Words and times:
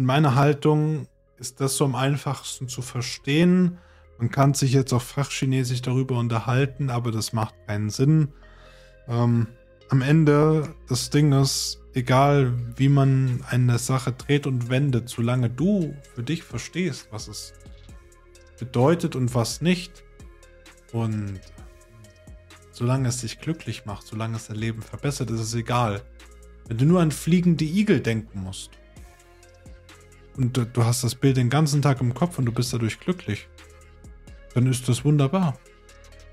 in 0.00 0.06
meiner 0.06 0.34
Haltung 0.34 1.08
ist 1.36 1.60
das 1.60 1.76
so 1.76 1.84
am 1.84 1.94
einfachsten 1.94 2.68
zu 2.68 2.80
verstehen. 2.80 3.76
Man 4.16 4.30
kann 4.30 4.54
sich 4.54 4.72
jetzt 4.72 4.94
auf 4.94 5.02
Fachchinesisch 5.02 5.82
darüber 5.82 6.18
unterhalten, 6.18 6.88
aber 6.88 7.12
das 7.12 7.34
macht 7.34 7.54
keinen 7.66 7.90
Sinn. 7.90 8.28
Ähm, 9.08 9.46
am 9.90 10.00
Ende 10.00 10.74
das 10.88 11.10
Ding 11.10 11.32
ist, 11.32 11.82
egal 11.92 12.54
wie 12.76 12.88
man 12.88 13.44
eine 13.50 13.78
Sache 13.78 14.12
dreht 14.12 14.46
und 14.46 14.70
wendet, 14.70 15.10
solange 15.10 15.50
du 15.50 15.94
für 16.14 16.22
dich 16.22 16.44
verstehst, 16.44 17.08
was 17.10 17.28
es 17.28 17.52
bedeutet 18.58 19.16
und 19.16 19.34
was 19.34 19.60
nicht, 19.60 20.02
und 20.92 21.40
solange 22.72 23.06
es 23.06 23.20
dich 23.20 23.38
glücklich 23.38 23.84
macht, 23.84 24.06
solange 24.06 24.36
es 24.36 24.46
dein 24.46 24.56
Leben 24.56 24.80
verbessert, 24.80 25.28
ist 25.28 25.40
es 25.40 25.54
egal. 25.54 26.00
Wenn 26.68 26.78
du 26.78 26.86
nur 26.86 27.02
an 27.02 27.10
fliegende 27.10 27.66
Igel 27.66 28.00
denken 28.00 28.40
musst 28.40 28.79
und 30.36 30.56
du 30.72 30.84
hast 30.84 31.04
das 31.04 31.14
Bild 31.14 31.36
den 31.36 31.50
ganzen 31.50 31.82
Tag 31.82 32.00
im 32.00 32.14
Kopf 32.14 32.38
und 32.38 32.46
du 32.46 32.52
bist 32.52 32.72
dadurch 32.72 33.00
glücklich, 33.00 33.48
dann 34.54 34.66
ist 34.66 34.88
das 34.88 35.04
wunderbar. 35.04 35.58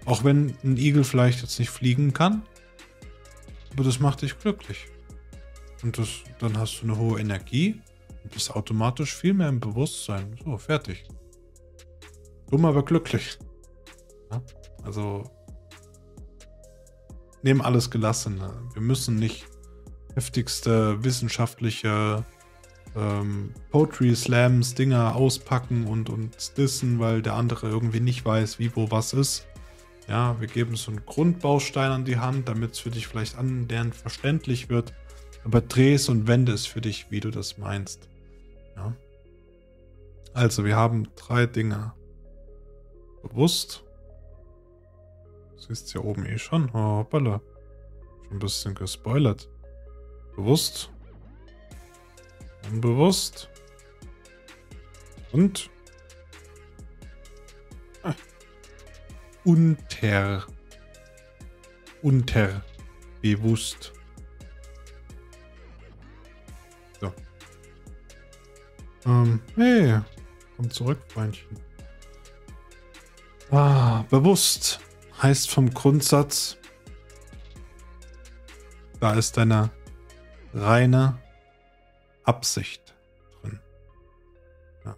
Auch 0.06 0.24
wenn 0.24 0.56
ein 0.64 0.78
Igel 0.78 1.04
vielleicht 1.04 1.42
jetzt 1.42 1.60
nicht 1.60 1.70
fliegen 1.70 2.14
kann, 2.14 2.44
aber 3.74 3.84
das 3.84 4.00
macht 4.00 4.22
dich 4.22 4.40
glücklich. 4.40 4.88
Und 5.84 5.98
das, 5.98 6.08
dann 6.40 6.58
hast 6.58 6.82
du 6.82 6.86
eine 6.86 6.98
hohe 6.98 7.20
Energie 7.20 7.82
und 8.24 8.32
bist 8.32 8.56
automatisch 8.56 9.16
viel 9.16 9.34
mehr 9.34 9.50
im 9.50 9.60
Bewusstsein. 9.60 10.36
So, 10.44 10.58
fertig. 10.58 11.06
Dumm, 12.50 12.66
aber 12.66 12.84
glücklich. 12.84 13.38
Ja? 14.32 14.42
Also, 14.84 15.24
nehmen 17.44 17.62
alles 17.62 17.92
gelassen. 17.92 18.42
Wir 18.74 18.82
müssen 18.82 19.18
nicht 19.18 19.46
heftigste 20.16 21.04
wissenschaftliche 21.04 22.26
ähm, 22.98 23.54
Poetry 23.72 24.16
Slams 24.16 24.74
Dinger 24.74 25.16
auspacken 25.16 25.86
und, 25.86 26.10
und 26.10 26.58
dissen, 26.58 27.00
weil 27.00 27.22
der 27.22 27.36
andere 27.36 27.70
irgendwie 27.70 28.00
nicht 28.00 28.26
weiß, 28.26 28.60
wie, 28.60 28.76
wo, 28.76 28.90
was 28.92 29.14
ist. 29.14 29.48
Ja, 30.08 30.40
wir 30.40 30.48
geben 30.48 30.76
so 30.76 30.92
einen 30.92 31.06
Grundbaustein 31.06 31.92
an 31.92 32.06
die 32.06 32.18
Hand, 32.18 32.48
damit 32.48 32.74
es 32.74 32.80
für 32.80 32.90
dich 32.90 33.08
vielleicht 33.08 33.38
annähernd 33.38 33.94
verständlich 33.94 34.70
wird. 34.70 34.94
Aber 35.44 35.62
dreh 35.62 35.94
es 35.94 36.10
und 36.10 36.28
wende 36.28 36.54
es 36.54 36.66
für 36.66 36.82
dich, 36.82 37.12
wie 37.12 37.20
du 37.20 37.30
das 37.30 37.58
meinst. 37.58 38.10
Ja. 38.76 38.94
Also, 40.34 40.66
wir 40.66 40.76
haben 40.76 41.08
drei 41.16 41.46
Dinge. 41.46 41.94
Bewusst. 43.22 43.84
Siehst 45.58 45.94
ja 45.94 46.02
oben 46.02 46.26
eh 46.26 46.38
schon. 46.38 46.72
Hoppala. 46.74 47.42
Schon 48.28 48.38
ein 48.38 48.40
bisschen 48.40 48.76
gespoilert. 48.76 49.50
Bewusst. 50.36 50.90
Unbewusst. 52.72 53.50
Und 55.32 55.70
ah. 58.04 58.14
unter 59.44 60.46
unterbewusst. 62.02 63.94
So. 67.02 67.14
Ähm, 69.06 69.42
hey, 69.56 70.02
komm 70.56 70.72
zurück, 70.72 71.00
Freundchen. 71.10 71.58
Ah, 73.52 74.04
bewusst 74.10 74.80
heißt 75.22 75.50
vom 75.50 75.74
Grundsatz, 75.74 76.58
da 79.00 79.14
ist 79.14 79.38
deine 79.38 79.72
reine 80.54 81.20
Absicht 82.28 82.96
drin. 83.42 83.60
Ja, 84.86 84.96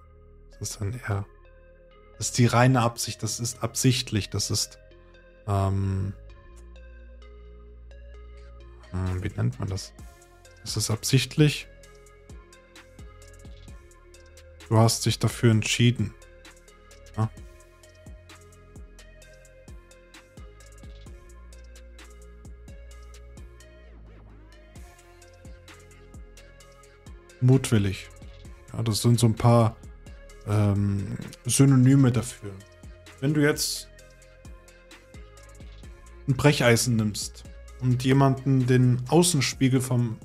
das 0.52 0.62
ist 0.62 0.82
dann 0.82 0.94
eher, 0.94 1.26
das 2.18 2.28
ist 2.28 2.38
die 2.38 2.48
reine 2.48 2.82
Absicht, 2.82 3.22
das 3.24 3.40
ist 3.40 3.64
absichtlich, 3.64 4.30
das 4.30 4.50
ist, 4.52 4.80
ähm, 5.48 6.14
hm, 8.92 9.24
wie 9.24 9.30
nennt 9.30 9.60
man 9.60 9.70
das? 9.70 9.94
Das 10.64 10.76
ist 10.76 10.90
absichtlich. 10.90 11.68
Du 14.68 14.78
hast 14.78 15.06
dich 15.06 15.20
dafür 15.20 15.52
entschieden. 15.52 16.14
Ja? 17.18 17.30
Mutwillig. 27.42 28.10
Ja, 28.74 28.84
das 28.84 29.02
sind 29.02 29.20
so 29.20 29.28
ein 29.28 29.36
paar 29.36 29.76
ähm, 30.48 31.18
Synonyme 31.46 32.12
dafür. 32.12 32.52
Wenn 33.20 33.34
du 33.34 33.42
jetzt 33.42 33.90
ein 36.28 36.36
Brecheisen 36.36 36.96
nimmst 36.96 37.44
und 37.82 38.04
jemanden 38.04 38.66
den 38.66 39.02
Außenspiegel 39.10 39.82
vom 39.82 40.18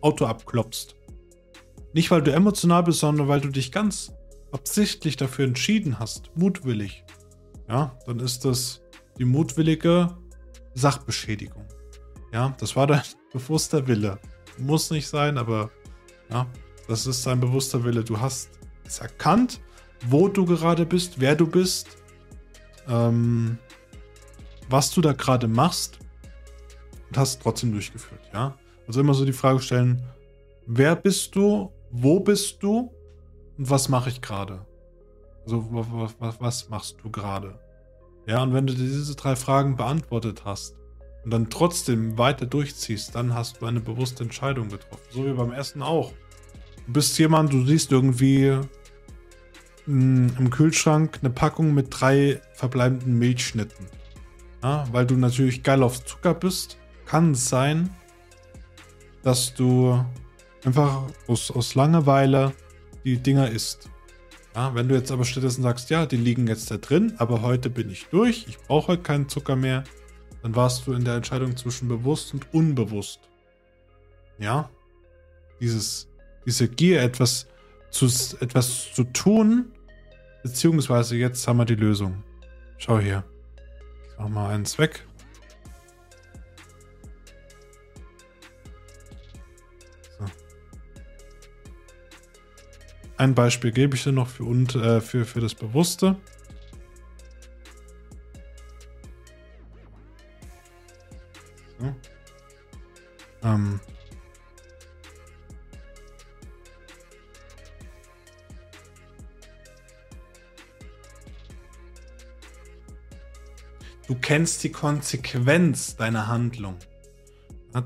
Auto 0.00 0.26
abklopfst, 0.26 0.96
nicht 1.92 2.10
weil 2.10 2.22
du 2.22 2.32
emotional 2.32 2.82
bist, 2.82 3.00
sondern 3.00 3.28
weil 3.28 3.40
du 3.40 3.48
dich 3.48 3.70
ganz 3.70 4.12
absichtlich 4.52 5.16
dafür 5.16 5.46
entschieden 5.46 5.98
hast, 5.98 6.30
mutwillig, 6.36 7.04
ja, 7.68 7.96
dann 8.06 8.20
ist 8.20 8.44
das 8.44 8.82
die 9.18 9.24
mutwillige 9.24 10.16
Sachbeschädigung. 10.74 11.64
Ja, 12.32 12.54
das 12.58 12.74
war 12.74 12.86
dein 12.86 13.02
bewusster 13.32 13.86
Wille. 13.86 14.18
Muss 14.58 14.90
nicht 14.90 15.08
sein, 15.08 15.38
aber 15.38 15.70
ja, 16.30 16.46
das 16.88 17.06
ist 17.06 17.26
dein 17.26 17.40
bewusster 17.40 17.84
Wille. 17.84 18.04
Du 18.04 18.20
hast 18.20 18.50
es 18.84 18.98
erkannt, 18.98 19.60
wo 20.08 20.28
du 20.28 20.44
gerade 20.44 20.84
bist, 20.86 21.20
wer 21.20 21.34
du 21.34 21.46
bist, 21.46 21.96
ähm, 22.88 23.58
was 24.68 24.90
du 24.90 25.00
da 25.00 25.12
gerade 25.12 25.48
machst 25.48 25.98
und 27.08 27.18
hast 27.18 27.42
trotzdem 27.42 27.72
durchgeführt, 27.72 28.20
ja. 28.32 28.56
Also 28.86 29.00
immer 29.00 29.14
so 29.14 29.24
die 29.24 29.32
Frage 29.32 29.60
stellen, 29.60 30.02
wer 30.66 30.94
bist 30.94 31.34
du, 31.34 31.72
wo 31.90 32.20
bist 32.20 32.62
du 32.62 32.92
und 33.56 33.70
was 33.70 33.88
mache 33.88 34.10
ich 34.10 34.20
gerade? 34.20 34.66
Also 35.44 35.66
was, 35.70 36.40
was 36.40 36.68
machst 36.68 36.96
du 37.02 37.10
gerade? 37.10 37.58
Ja, 38.26 38.42
und 38.42 38.52
wenn 38.52 38.66
du 38.66 38.74
diese 38.74 39.14
drei 39.14 39.36
Fragen 39.36 39.76
beantwortet 39.76 40.44
hast 40.44 40.76
und 41.24 41.30
dann 41.30 41.50
trotzdem 41.50 42.18
weiter 42.18 42.46
durchziehst, 42.46 43.14
dann 43.14 43.34
hast 43.34 43.60
du 43.60 43.66
eine 43.66 43.80
bewusste 43.80 44.24
Entscheidung 44.24 44.68
getroffen. 44.68 45.04
So 45.10 45.26
wie 45.26 45.32
beim 45.32 45.52
Essen 45.52 45.82
auch. 45.82 46.12
Du 46.86 46.92
bist 46.92 47.18
jemand, 47.18 47.52
du 47.52 47.64
siehst 47.64 47.92
irgendwie 47.92 48.50
mh, 48.50 48.62
hm, 49.86 50.36
im 50.38 50.50
Kühlschrank 50.50 51.18
eine 51.22 51.30
Packung 51.30 51.72
mit 51.72 51.88
drei 51.90 52.40
verbleibenden 52.54 53.18
Milchschnitten. 53.18 53.86
Ja, 54.62 54.86
weil 54.92 55.06
du 55.06 55.16
natürlich 55.16 55.62
geil 55.62 55.82
auf 55.82 56.04
Zucker 56.04 56.34
bist, 56.34 56.78
kann 57.06 57.32
es 57.32 57.48
sein, 57.48 57.90
dass 59.22 59.54
du 59.54 60.02
einfach 60.64 61.02
aus, 61.26 61.50
aus 61.50 61.74
Langeweile 61.74 62.52
die 63.04 63.18
Dinger 63.18 63.50
isst. 63.50 63.90
Ja, 64.54 64.74
wenn 64.74 64.88
du 64.88 64.94
jetzt 64.94 65.10
aber 65.10 65.24
stattdessen 65.24 65.62
sagst, 65.62 65.90
ja, 65.90 66.06
die 66.06 66.16
liegen 66.16 66.46
jetzt 66.46 66.70
da 66.70 66.76
drin, 66.76 67.14
aber 67.18 67.42
heute 67.42 67.70
bin 67.70 67.90
ich 67.90 68.06
durch, 68.10 68.46
ich 68.48 68.58
brauche 68.58 68.88
heute 68.88 69.02
keinen 69.02 69.28
Zucker 69.28 69.56
mehr, 69.56 69.84
dann 70.44 70.54
warst 70.54 70.86
du 70.86 70.92
in 70.92 71.04
der 71.04 71.16
Entscheidung 71.16 71.56
zwischen 71.56 71.88
bewusst 71.88 72.32
und 72.34 72.54
unbewusst. 72.54 73.18
Ja, 74.38 74.70
dieses 75.58 76.08
diese 76.46 76.68
Gier, 76.68 77.02
etwas 77.02 77.46
zu, 77.90 78.06
etwas 78.40 78.92
zu 78.92 79.04
tun, 79.04 79.72
beziehungsweise 80.42 81.16
jetzt 81.16 81.46
haben 81.48 81.56
wir 81.56 81.64
die 81.64 81.74
Lösung. 81.74 82.22
Schau 82.76 82.98
hier. 82.98 83.24
Ich 84.12 84.18
mach 84.18 84.28
mal 84.28 84.62
weg. 84.78 85.06
So. 90.18 90.26
Ein 93.16 93.34
Beispiel 93.34 93.72
gebe 93.72 93.96
ich 93.96 94.04
dir 94.04 94.12
noch 94.12 94.28
für, 94.28 94.44
und, 94.44 94.74
äh, 94.74 95.00
für, 95.00 95.24
für 95.24 95.40
das 95.40 95.54
Bewusste. 95.54 96.16
Du 114.06 114.14
kennst 114.14 114.62
die 114.62 114.70
Konsequenz 114.70 115.96
deiner 115.96 116.26
Handlung. 116.26 116.76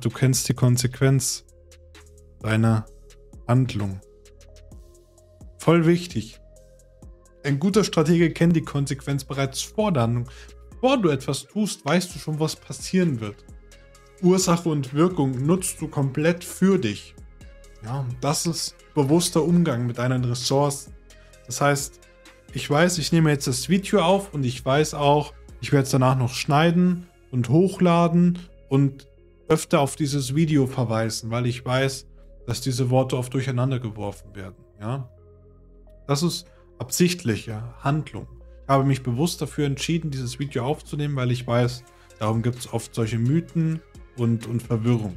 Du 0.01 0.11
kennst 0.11 0.49
die 0.49 0.55
Konsequenz 0.55 1.45
deiner 2.41 2.87
Handlung. 3.47 4.01
Voll 5.59 5.87
wichtig. 5.87 6.41
Ein 7.45 7.61
guter 7.61 7.85
Stratege 7.85 8.33
kennt 8.33 8.57
die 8.57 8.63
Konsequenz 8.63 9.25
bereits 9.25 9.63
vor 9.63 9.93
der 9.93 10.03
Handlung. 10.03 10.29
Bevor 10.71 11.01
du 11.01 11.09
etwas 11.09 11.45
tust, 11.47 11.85
weißt 11.85 12.13
du 12.13 12.19
schon, 12.19 12.41
was 12.41 12.57
passieren 12.57 13.21
wird. 13.21 13.45
Ursache 14.21 14.69
und 14.69 14.95
Wirkung 14.95 15.47
nutzt 15.47 15.81
du 15.81 15.87
komplett 15.87 16.43
für 16.43 16.79
dich. 16.79 17.15
Ja, 17.85 18.05
das 18.21 18.45
ist 18.45 18.75
bewusster 18.93 19.45
Umgang 19.45 19.87
mit 19.87 19.99
deinen 19.99 20.25
Ressourcen. 20.25 20.95
Das 21.47 21.61
heißt, 21.61 22.01
ich 22.55 22.69
weiß, 22.69 22.99
ich 22.99 23.13
nehme 23.13 23.31
jetzt 23.31 23.47
das 23.47 23.69
Video 23.69 24.03
auf 24.03 24.35
und 24.35 24.45
ich 24.45 24.65
weiß 24.65 24.95
auch, 24.95 25.33
ich 25.61 25.73
werde 25.73 25.85
es 25.85 25.91
danach 25.91 26.17
noch 26.17 26.33
schneiden 26.33 27.07
und 27.31 27.49
hochladen 27.49 28.39
und 28.69 29.07
öfter 29.49 29.81
auf 29.81 29.97
dieses 29.97 30.35
Video 30.35 30.67
verweisen, 30.67 31.31
weil 31.31 31.47
ich 31.47 31.65
weiß, 31.65 32.07
dass 32.47 32.61
diese 32.61 32.91
Worte 32.91 33.17
oft 33.17 33.33
durcheinander 33.35 33.79
geworfen 33.81 34.35
werden. 34.35 34.57
Ja, 34.81 35.11
das 36.07 36.23
ist 36.23 36.47
absichtliche 36.79 37.63
Handlung. 37.81 38.27
Ich 38.63 38.69
habe 38.69 38.85
mich 38.85 39.03
bewusst 39.03 39.41
dafür 39.41 39.67
entschieden, 39.67 40.11
dieses 40.11 40.39
Video 40.39 40.65
aufzunehmen, 40.65 41.17
weil 41.17 41.31
ich 41.31 41.47
weiß, 41.47 41.85
darum 42.19 42.43
gibt 42.43 42.59
es 42.59 42.73
oft 42.73 42.95
solche 42.95 43.19
Mythen 43.19 43.81
und, 44.17 44.47
und 44.47 44.63
Verwirrung. 44.63 45.17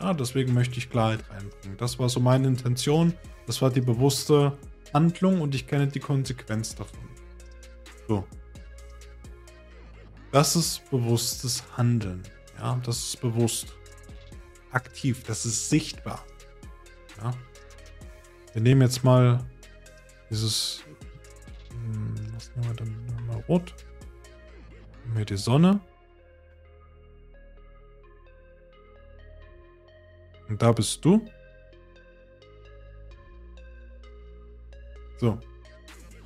Ja, 0.00 0.14
deswegen 0.14 0.54
möchte 0.54 0.78
ich 0.78 0.90
Klarheit 0.90 1.20
reinbringen. 1.30 1.76
Das 1.78 1.98
war 1.98 2.08
so 2.08 2.20
meine 2.20 2.48
Intention. 2.48 3.12
Das 3.46 3.60
war 3.60 3.70
die 3.70 3.80
bewusste 3.80 4.56
Handlung 4.94 5.40
und 5.40 5.54
ich 5.54 5.66
kenne 5.66 5.88
die 5.88 6.00
Konsequenz 6.00 6.74
davon. 6.74 7.00
So. 8.08 8.24
Das 10.32 10.54
ist 10.54 10.88
bewusstes 10.90 11.64
Handeln. 11.76 12.22
Ja, 12.58 12.80
das 12.84 12.98
ist 12.98 13.20
bewusst. 13.20 13.74
Aktiv, 14.70 15.24
das 15.24 15.44
ist 15.44 15.68
sichtbar. 15.68 16.24
Ja. 17.20 17.32
Wir 18.52 18.62
nehmen 18.62 18.82
jetzt 18.82 19.02
mal 19.02 19.44
dieses. 20.30 20.84
Hm, 21.70 22.14
was 22.34 22.50
nehmen 22.54 22.68
wir 22.68 22.74
dann 22.74 23.26
mal 23.26 23.44
rot? 23.48 23.74
Nehmen 25.04 25.18
wir 25.18 25.24
die 25.24 25.36
Sonne. 25.36 25.80
Und 30.48 30.62
da 30.62 30.72
bist 30.72 31.04
du. 31.04 31.24
So. 35.18 35.38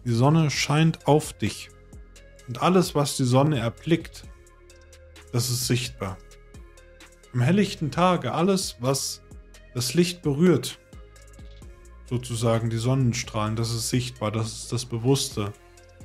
Die 0.05 0.12
Sonne 0.12 0.51
scheint 0.51 1.06
auf 1.06 1.33
dich. 1.33 1.71
Und 2.49 2.62
alles, 2.62 2.94
was 2.94 3.17
die 3.17 3.25
Sonne 3.25 3.58
erblickt, 3.58 4.25
das 5.32 5.50
ist 5.50 5.67
sichtbar. 5.67 6.19
Am 7.32 7.41
helllichten 7.41 7.91
Tage, 7.91 8.32
alles, 8.32 8.76
was 8.81 9.23
das 9.75 9.94
Licht 9.94 10.23
berührt, 10.23 10.79
sozusagen 12.08 12.70
die 12.70 12.76
Sonnenstrahlen, 12.76 13.56
das 13.56 13.70
ist 13.70 13.88
sichtbar, 13.88 14.31
das 14.31 14.52
ist 14.52 14.73
das 14.73 14.85
Bewusste. 14.85 15.52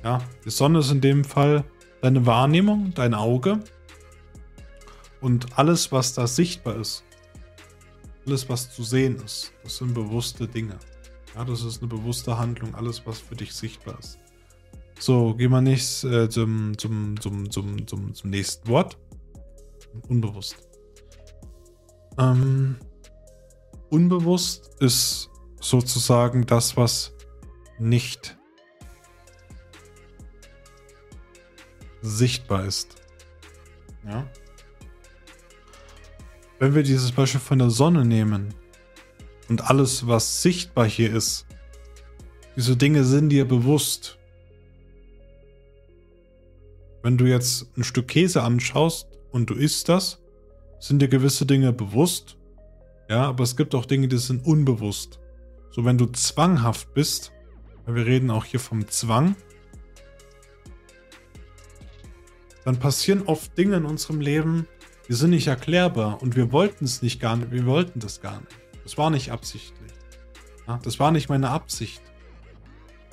Ja, 0.02 0.18
die 0.44 0.50
Sonne 0.50 0.80
ist 0.80 0.90
in 0.90 1.00
dem 1.00 1.24
Fall 1.24 1.64
deine 2.00 2.26
Wahrnehmung, 2.26 2.92
dein 2.94 3.14
Auge. 3.14 3.60
Und 5.20 5.58
alles, 5.58 5.92
was 5.92 6.14
da 6.14 6.26
sichtbar 6.26 6.76
ist, 6.76 7.04
alles, 8.26 8.48
was 8.48 8.70
zu 8.70 8.82
sehen 8.82 9.16
ist, 9.24 9.52
das 9.62 9.76
sind 9.76 9.94
bewusste 9.94 10.48
Dinge. 10.48 10.78
Ja, 11.34 11.44
das 11.44 11.62
ist 11.62 11.80
eine 11.80 11.88
bewusste 11.88 12.38
Handlung, 12.38 12.74
alles, 12.74 13.06
was 13.06 13.20
für 13.20 13.36
dich 13.36 13.54
sichtbar 13.54 13.98
ist. 13.98 14.18
So, 15.00 15.34
gehen 15.34 15.50
wir 15.50 15.62
nicht 15.62 16.04
äh, 16.04 16.28
zum, 16.28 16.76
zum, 16.76 17.18
zum, 17.18 17.50
zum, 17.50 17.86
zum, 17.86 18.14
zum 18.14 18.30
nächsten 18.30 18.68
Wort. 18.68 18.98
Unbewusst. 20.08 20.68
Ähm, 22.18 22.76
unbewusst 23.88 24.76
ist 24.80 25.30
sozusagen 25.58 26.44
das, 26.44 26.76
was 26.76 27.14
nicht 27.78 28.36
sichtbar 32.02 32.66
ist. 32.66 32.96
Ja. 34.06 34.26
Wenn 36.58 36.74
wir 36.74 36.82
dieses 36.82 37.12
Beispiel 37.12 37.40
von 37.40 37.58
der 37.58 37.70
Sonne 37.70 38.04
nehmen 38.04 38.52
und 39.48 39.62
alles, 39.62 40.06
was 40.06 40.42
sichtbar 40.42 40.86
hier 40.86 41.14
ist, 41.14 41.46
diese 42.54 42.76
Dinge 42.76 43.04
sind 43.04 43.30
dir 43.30 43.48
bewusst. 43.48 44.19
Wenn 47.02 47.16
du 47.16 47.26
jetzt 47.26 47.66
ein 47.76 47.84
Stück 47.84 48.08
Käse 48.08 48.42
anschaust 48.42 49.08
und 49.30 49.48
du 49.48 49.54
isst 49.54 49.88
das, 49.88 50.20
sind 50.78 51.00
dir 51.00 51.08
gewisse 51.08 51.46
Dinge 51.46 51.72
bewusst. 51.72 52.36
Ja, 53.08 53.24
aber 53.24 53.44
es 53.44 53.56
gibt 53.56 53.74
auch 53.74 53.86
Dinge, 53.86 54.08
die 54.08 54.18
sind 54.18 54.46
unbewusst. 54.46 55.18
So, 55.70 55.84
wenn 55.84 55.98
du 55.98 56.06
zwanghaft 56.06 56.94
bist, 56.94 57.32
wir 57.86 58.06
reden 58.06 58.30
auch 58.30 58.44
hier 58.44 58.60
vom 58.60 58.86
Zwang, 58.88 59.36
dann 62.64 62.78
passieren 62.78 63.22
oft 63.22 63.56
Dinge 63.56 63.76
in 63.76 63.84
unserem 63.84 64.20
Leben, 64.20 64.66
die 65.08 65.14
sind 65.14 65.30
nicht 65.30 65.46
erklärbar 65.46 66.22
und 66.22 66.36
wir 66.36 66.52
wollten 66.52 66.84
es 66.84 67.02
nicht 67.02 67.20
gar 67.20 67.36
nicht, 67.36 67.50
wir 67.50 67.66
wollten 67.66 68.00
das 68.00 68.20
gar 68.20 68.40
nicht. 68.40 68.58
Das 68.84 68.98
war 68.98 69.10
nicht 69.10 69.32
absichtlich. 69.32 69.92
Ja, 70.68 70.78
das 70.82 71.00
war 71.00 71.10
nicht 71.10 71.28
meine 71.28 71.50
Absicht. 71.50 72.02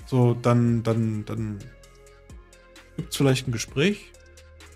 So, 0.06 0.34
dann, 0.34 0.84
dann, 0.84 1.26
dann 1.26 1.60
gibt 2.98 3.12
es 3.12 3.18
vielleicht 3.18 3.48
ein 3.48 3.52
Gespräch, 3.52 4.12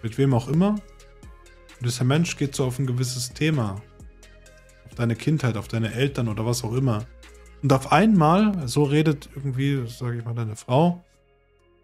mit 0.01 0.17
wem 0.17 0.33
auch 0.33 0.47
immer. 0.47 0.69
Und 0.69 1.85
dieser 1.85 2.05
Mensch 2.05 2.37
geht 2.37 2.55
so 2.55 2.65
auf 2.65 2.79
ein 2.79 2.87
gewisses 2.87 3.33
Thema. 3.33 3.81
Auf 4.85 4.95
deine 4.95 5.15
Kindheit, 5.15 5.57
auf 5.57 5.67
deine 5.67 5.93
Eltern 5.93 6.29
oder 6.29 6.45
was 6.45 6.63
auch 6.63 6.73
immer. 6.73 7.05
Und 7.61 7.73
auf 7.73 7.91
einmal, 7.91 8.67
so 8.67 8.83
redet 8.83 9.29
irgendwie, 9.35 9.85
sage 9.87 10.19
ich 10.19 10.25
mal, 10.25 10.33
deine 10.33 10.55
Frau, 10.55 11.03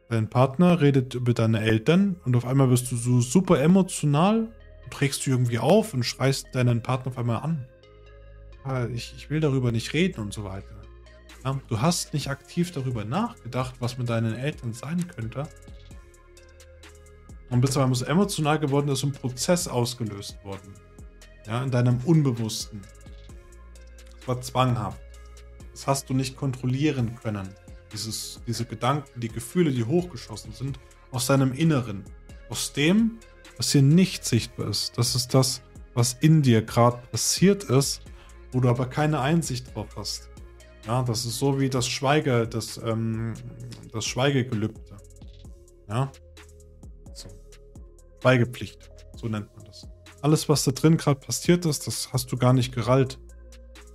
dein 0.10 0.30
Partner 0.30 0.80
redet 0.80 1.14
über 1.16 1.34
deine 1.34 1.62
Eltern 1.62 2.16
und 2.26 2.36
auf 2.36 2.46
einmal 2.46 2.70
wirst 2.70 2.92
du 2.92 2.96
so 2.96 3.20
super 3.22 3.60
emotional 3.60 4.48
trägst 4.90 5.26
du 5.26 5.32
irgendwie 5.32 5.60
auf 5.60 5.94
und 5.94 6.04
schreist 6.04 6.48
deinen 6.54 6.82
Partner 6.82 7.12
auf 7.12 7.18
einmal 7.18 7.42
an. 7.42 7.66
Ich, 8.94 9.14
ich 9.16 9.30
will 9.30 9.40
darüber 9.40 9.72
nicht 9.72 9.94
reden 9.94 10.22
und 10.22 10.34
so 10.34 10.44
weiter. 10.44 10.76
Du 11.70 11.82
hast 11.82 12.14
nicht 12.14 12.30
aktiv 12.30 12.72
darüber 12.72 13.06
nachgedacht, 13.06 13.76
was 13.80 13.98
mit 13.98 14.10
deinen 14.10 14.36
Eltern 14.36 14.74
sein 14.74 15.08
könnte. 15.08 15.48
Und 17.50 17.62
bist 17.62 17.74
so 17.74 17.82
emotional 17.82 18.60
geworden, 18.60 18.88
dass 18.88 19.00
so 19.00 19.08
ein 19.08 19.14
Prozess 19.14 19.68
ausgelöst 19.68 20.44
worden. 20.44 20.74
Ja, 21.46 21.64
in 21.64 21.72
deinem 21.72 22.00
Unbewussten. 22.04 22.82
Das 24.20 24.28
war 24.28 24.42
zwanghaft. 24.42 25.02
Das 25.72 25.88
hast 25.88 26.10
du 26.10 26.14
nicht 26.14 26.36
kontrollieren 26.36 27.16
können. 27.22 27.48
Dieses, 27.94 28.42
diese 28.46 28.66
Gedanken, 28.66 29.20
die 29.20 29.30
Gefühle, 29.30 29.72
die 29.72 29.86
hochgeschossen 29.86 30.52
sind, 30.52 30.78
aus 31.12 31.28
deinem 31.28 31.54
Inneren. 31.54 32.04
Aus 32.50 32.74
dem, 32.74 33.20
was 33.56 33.72
hier 33.72 33.82
nicht 33.82 34.26
sichtbar 34.26 34.68
ist. 34.68 34.98
Das 34.98 35.16
ist 35.16 35.34
das, 35.34 35.62
was 35.94 36.14
in 36.14 36.42
dir 36.42 36.62
gerade 36.62 36.98
passiert 37.12 37.64
ist, 37.66 38.02
wo 38.52 38.60
du 38.60 38.70
aber 38.70 38.88
keine 38.88 39.20
Einsicht 39.20 39.74
drauf 39.74 39.96
hast. 39.96 40.30
Ja, 40.86 41.04
das 41.04 41.26
ist 41.26 41.40
so 41.40 41.60
wie 41.60 41.70
das 41.70 41.88
Schweige, 41.88 42.48
das, 42.48 42.78
ähm, 42.78 43.34
das 43.92 44.06
Schweigegelübde. 44.06 44.98
Ja. 45.90 46.12
Schweigepflicht. 48.22 48.90
So 49.16 49.28
nennt 49.28 49.56
man 49.56 49.66
das. 49.66 49.88
Alles, 50.22 50.50
was 50.50 50.64
da 50.64 50.72
drin 50.72 50.98
gerade 50.98 51.20
passiert 51.20 51.66
ist, 51.66 51.88
das 51.88 52.12
hast 52.12 52.32
du 52.32 52.38
gar 52.38 52.54
nicht 52.54 52.74
gerallt. 52.74 53.20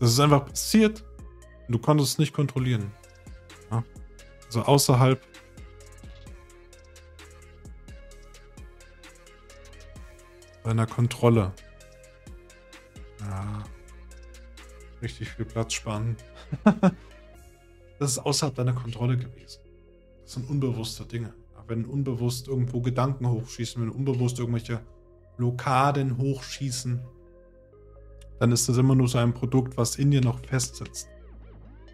Das 0.00 0.10
ist 0.10 0.20
einfach 0.20 0.46
passiert 0.46 1.04
und 1.66 1.72
du 1.72 1.78
konntest 1.78 2.12
es 2.12 2.18
nicht 2.18 2.32
kontrollieren. 2.32 2.92
Ja. 3.70 3.84
Also 4.46 4.62
außerhalb 4.62 5.20
deiner 10.64 10.86
Kontrolle. 10.86 11.52
Ja. 13.20 13.64
Richtig 15.00 15.28
viel 15.30 15.44
Platz 15.44 15.74
sparen. 15.74 16.16
das 17.98 18.12
ist 18.12 18.18
außerhalb 18.18 18.54
deiner 18.54 18.72
Kontrolle 18.72 19.16
gewesen. 19.16 19.60
Das 20.22 20.32
sind 20.34 20.48
unbewusste 20.48 21.04
Dinge. 21.04 21.34
Wenn 21.66 21.84
unbewusst 21.84 22.48
irgendwo 22.48 22.80
Gedanken 22.80 23.28
hochschießen, 23.28 23.80
wenn 23.82 23.90
unbewusst 23.90 24.38
irgendwelche 24.38 24.80
Blockaden 25.36 26.18
hochschießen, 26.18 27.00
dann 28.38 28.52
ist 28.52 28.68
das 28.68 28.76
immer 28.76 28.94
nur 28.94 29.08
so 29.08 29.18
ein 29.18 29.32
Produkt, 29.32 29.76
was 29.76 29.96
in 29.96 30.10
dir 30.10 30.20
noch 30.20 30.40
festsitzt. 30.44 31.08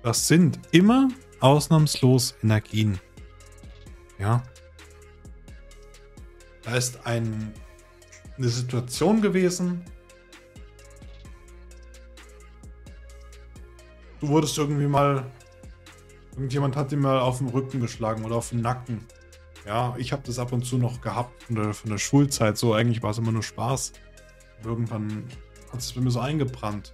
Das 0.02 0.26
sind 0.26 0.58
immer 0.72 1.08
ausnahmslos 1.40 2.34
Energien. 2.42 2.98
Ja. 4.18 4.42
Da 6.62 6.76
ist 6.76 7.06
ein 7.06 7.52
eine 8.38 8.48
Situation 8.48 9.20
gewesen. 9.20 9.84
Du 14.20 14.28
wurdest 14.28 14.56
irgendwie 14.58 14.86
mal. 14.86 15.30
Irgendjemand 16.32 16.76
hat 16.76 16.92
dir 16.92 16.96
mal 16.96 17.18
auf 17.18 17.38
den 17.38 17.48
Rücken 17.48 17.80
geschlagen 17.80 18.24
oder 18.24 18.36
auf 18.36 18.50
den 18.50 18.60
Nacken. 18.60 19.04
Ja, 19.68 19.94
ich 19.98 20.12
habe 20.12 20.22
das 20.24 20.38
ab 20.38 20.52
und 20.52 20.64
zu 20.64 20.78
noch 20.78 21.02
gehabt 21.02 21.42
von 21.42 21.56
der, 21.56 21.74
von 21.74 21.90
der 21.90 21.98
Schulzeit. 21.98 22.56
So, 22.56 22.72
eigentlich 22.72 23.02
war 23.02 23.10
es 23.10 23.18
immer 23.18 23.32
nur 23.32 23.42
Spaß. 23.42 23.92
Irgendwann 24.64 25.24
hat 25.70 25.80
es 25.80 25.92
bei 25.92 26.00
mir 26.00 26.10
so 26.10 26.20
eingebrannt. 26.20 26.90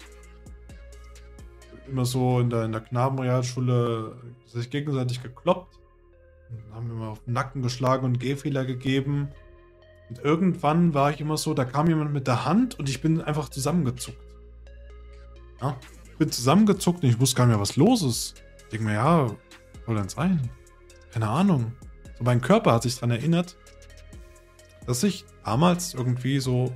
Immer 1.87 2.05
so 2.05 2.41
in 2.41 2.51
der, 2.51 2.65
in 2.65 2.73
der 2.73 2.81
Knabenrealschule 2.81 4.17
sich 4.47 4.71
gegenseitig 4.71 5.23
gekloppt. 5.23 5.79
Dann 6.51 6.75
haben 6.75 6.89
wir 6.89 6.95
mal 6.97 7.09
auf 7.11 7.23
den 7.23 7.35
Nacken 7.35 7.63
geschlagen 7.63 8.07
und 8.07 8.19
Gehfehler 8.19 8.65
gegeben. 8.65 9.29
Und 10.09 10.19
irgendwann 10.25 10.95
war 10.95 11.13
ich 11.13 11.21
immer 11.21 11.37
so, 11.37 11.55
da 11.55 11.65
kam 11.65 11.87
jemand 11.87 12.13
mit 12.13 12.27
der 12.27 12.45
Hand 12.45 12.77
und 12.81 12.89
ich 12.89 13.01
bin 13.01 13.21
einfach 13.21 13.51
zusammengezuckt. 13.51 14.19
Ja. 15.61 15.79
bin 16.19 16.33
zusammengezuckt 16.33 17.05
und 17.05 17.09
ich 17.09 17.21
wusste 17.21 17.37
gar 17.37 17.47
nicht 17.47 17.55
mehr, 17.55 17.63
was 17.63 17.77
los 17.77 18.03
ist. 18.03 18.43
Ich 18.65 18.71
denke 18.71 18.87
mir, 18.87 18.95
ja, 18.95 19.31
soll 19.87 19.95
denn 19.95 20.09
sein? 20.09 20.51
Keine 21.13 21.29
Ahnung. 21.29 21.73
So 22.19 22.25
mein 22.25 22.41
Körper 22.41 22.73
hat 22.73 22.83
sich 22.83 22.95
daran 22.95 23.11
erinnert, 23.11 23.57
dass 24.87 25.03
ich 25.03 25.25
damals 25.45 25.95
irgendwie 25.95 26.41
so 26.41 26.73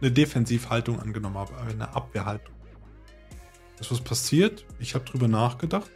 eine 0.00 0.10
Defensivhaltung 0.10 1.00
angenommen 1.00 1.36
habe, 1.36 1.56
eine 1.58 1.94
Abwehrhaltung. 1.94 2.54
Das 3.76 3.88
ist 3.88 3.92
was 3.92 4.00
passiert, 4.00 4.64
ich 4.78 4.94
habe 4.94 5.04
drüber 5.04 5.28
nachgedacht 5.28 5.90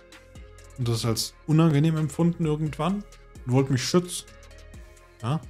und 0.79 0.89
das 0.89 1.05
als 1.05 1.35
unangenehm 1.47 1.97
empfunden 1.97 2.45
irgendwann 2.45 3.05
und 3.47 3.53
wollte 3.53 3.73
mich 3.73 3.85
schützen. 3.85 4.27
Ja? 5.23 5.41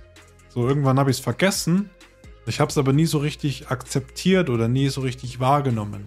So, 0.48 0.66
irgendwann 0.66 0.98
habe 0.98 1.10
ich 1.10 1.18
es 1.18 1.22
vergessen. 1.22 1.90
Ich 2.46 2.60
habe 2.60 2.70
es 2.70 2.78
aber 2.78 2.92
nie 2.92 3.06
so 3.06 3.18
richtig 3.18 3.68
akzeptiert 3.68 4.48
oder 4.48 4.68
nie 4.68 4.88
so 4.88 5.02
richtig 5.02 5.38
wahrgenommen. 5.38 6.06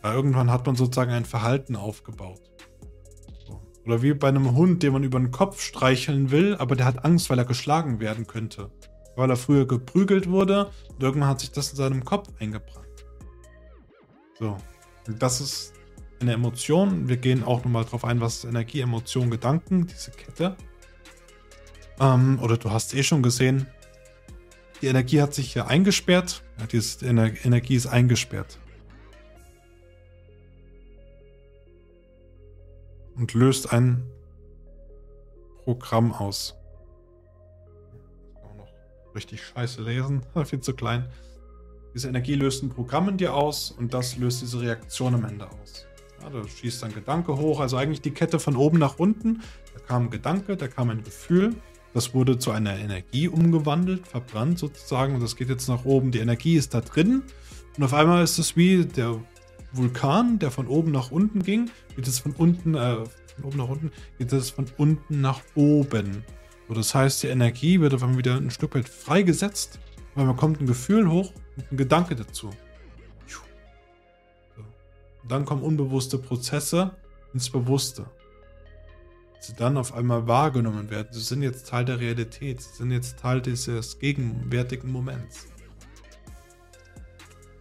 Weil 0.00 0.14
irgendwann 0.14 0.50
hat 0.50 0.66
man 0.66 0.76
sozusagen 0.76 1.12
ein 1.12 1.26
Verhalten 1.26 1.76
aufgebaut. 1.76 2.40
Oder 3.88 4.02
wie 4.02 4.12
bei 4.12 4.28
einem 4.28 4.54
Hund, 4.54 4.82
den 4.82 4.92
man 4.92 5.02
über 5.02 5.18
den 5.18 5.30
Kopf 5.30 5.62
streicheln 5.62 6.30
will, 6.30 6.54
aber 6.56 6.76
der 6.76 6.84
hat 6.84 7.06
Angst, 7.06 7.30
weil 7.30 7.38
er 7.38 7.46
geschlagen 7.46 8.00
werden 8.00 8.26
könnte. 8.26 8.70
Weil 9.16 9.30
er 9.30 9.36
früher 9.36 9.66
geprügelt 9.66 10.28
wurde 10.28 10.70
und 10.90 11.02
irgendwann 11.02 11.30
hat 11.30 11.40
sich 11.40 11.52
das 11.52 11.70
in 11.70 11.76
seinem 11.76 12.04
Kopf 12.04 12.28
eingebrannt. 12.38 13.06
So. 14.38 14.58
Das 15.18 15.40
ist 15.40 15.72
eine 16.20 16.34
Emotion. 16.34 17.08
Wir 17.08 17.16
gehen 17.16 17.42
auch 17.42 17.64
nochmal 17.64 17.86
drauf 17.86 18.04
ein, 18.04 18.20
was 18.20 18.44
Energie, 18.44 18.82
Emotion, 18.82 19.30
Gedanken, 19.30 19.86
diese 19.86 20.10
Kette. 20.10 20.54
Ähm, 21.98 22.38
oder 22.42 22.58
du 22.58 22.70
hast 22.70 22.92
eh 22.92 23.02
schon 23.02 23.22
gesehen, 23.22 23.68
die 24.82 24.88
Energie 24.88 25.22
hat 25.22 25.32
sich 25.32 25.54
hier 25.54 25.66
eingesperrt. 25.66 26.42
Ja, 26.58 27.08
Ener 27.08 27.32
Energie 27.42 27.74
ist 27.74 27.86
eingesperrt. 27.86 28.58
Und 33.18 33.34
löst 33.34 33.72
ein 33.72 34.04
Programm 35.64 36.12
aus. 36.12 36.54
Auch 38.42 38.54
noch 38.56 38.68
richtig 39.14 39.42
scheiße 39.42 39.82
lesen. 39.82 40.22
Viel 40.44 40.60
zu 40.60 40.72
klein. 40.72 41.08
Diese 41.94 42.08
Energie 42.08 42.34
löst 42.34 42.62
ein 42.62 42.68
Programm 42.68 43.08
in 43.08 43.16
dir 43.16 43.34
aus 43.34 43.72
und 43.72 43.92
das 43.92 44.16
löst 44.16 44.40
diese 44.42 44.60
Reaktion 44.60 45.14
am 45.14 45.24
Ende 45.24 45.46
aus. 45.50 45.86
Ja, 46.22 46.30
da 46.30 46.46
schießt 46.46 46.84
ein 46.84 46.94
Gedanke 46.94 47.36
hoch, 47.36 47.60
also 47.60 47.76
eigentlich 47.76 48.00
die 48.00 48.10
Kette 48.10 48.38
von 48.38 48.56
oben 48.56 48.78
nach 48.78 48.98
unten. 48.98 49.42
Da 49.74 49.80
kam 49.80 50.04
ein 50.04 50.10
Gedanke, 50.10 50.56
da 50.56 50.68
kam 50.68 50.90
ein 50.90 51.02
Gefühl, 51.02 51.54
das 51.94 52.14
wurde 52.14 52.38
zu 52.38 52.50
einer 52.50 52.76
Energie 52.76 53.28
umgewandelt, 53.28 54.06
verbrannt 54.06 54.58
sozusagen 54.58 55.14
und 55.14 55.22
das 55.22 55.36
geht 55.36 55.48
jetzt 55.48 55.68
nach 55.68 55.84
oben. 55.84 56.12
Die 56.12 56.18
Energie 56.18 56.56
ist 56.56 56.74
da 56.74 56.80
drin 56.80 57.22
und 57.76 57.84
auf 57.84 57.94
einmal 57.94 58.22
ist 58.22 58.38
es 58.38 58.56
wie 58.56 58.84
der 58.84 59.20
Vulkan, 59.72 60.38
der 60.38 60.50
von 60.50 60.66
oben 60.66 60.90
nach 60.90 61.10
unten 61.10 61.42
ging, 61.42 61.70
geht 61.96 62.06
es 62.06 62.18
von 62.18 62.32
unten, 62.32 62.74
äh, 62.74 62.96
von 63.34 63.44
oben 63.44 63.58
nach 63.58 63.68
unten, 63.68 63.92
geht 64.18 64.32
es 64.32 64.50
von 64.50 64.66
unten 64.76 65.20
nach 65.20 65.40
oben. 65.54 66.24
So, 66.68 66.74
das 66.74 66.94
heißt, 66.94 67.22
die 67.22 67.28
Energie 67.28 67.80
wird 67.80 67.94
auf 67.94 68.02
einmal 68.02 68.18
wieder 68.18 68.36
ein 68.36 68.50
Stück 68.50 68.74
weit 68.74 68.88
freigesetzt, 68.88 69.78
weil 70.14 70.26
man 70.26 70.36
kommt 70.36 70.60
ein 70.60 70.66
Gefühl 70.66 71.08
hoch 71.10 71.32
und 71.56 71.72
ein 71.72 71.76
Gedanke 71.76 72.16
dazu. 72.16 72.50
So. 73.26 74.62
Dann 75.28 75.44
kommen 75.44 75.62
unbewusste 75.62 76.18
Prozesse 76.18 76.92
ins 77.32 77.50
Bewusste 77.50 78.06
sie 79.40 79.54
dann 79.54 79.76
auf 79.76 79.94
einmal 79.94 80.26
wahrgenommen 80.26 80.90
werden. 80.90 81.08
Sie 81.10 81.20
sind 81.20 81.42
jetzt 81.42 81.68
Teil 81.68 81.84
der 81.84 82.00
Realität, 82.00 82.60
sie 82.60 82.76
sind 82.76 82.90
jetzt 82.90 83.18
Teil 83.18 83.40
dieses 83.40 83.98
gegenwärtigen 83.98 84.90
Moments. 84.90 85.46